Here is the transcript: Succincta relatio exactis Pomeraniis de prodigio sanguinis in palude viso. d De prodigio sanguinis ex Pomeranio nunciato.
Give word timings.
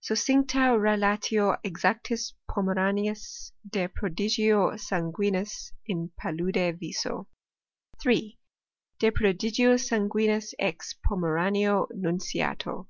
Succincta 0.00 0.74
relatio 0.80 1.58
exactis 1.62 2.32
Pomeraniis 2.48 3.52
de 3.68 3.88
prodigio 3.88 4.72
sanguinis 4.78 5.70
in 5.84 6.10
palude 6.18 6.78
viso. 6.80 7.28
d 8.02 8.38
De 8.98 9.10
prodigio 9.10 9.74
sanguinis 9.76 10.54
ex 10.58 10.94
Pomeranio 11.04 11.88
nunciato. 11.94 12.88